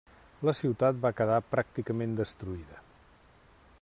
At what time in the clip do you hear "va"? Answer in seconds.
1.03-1.11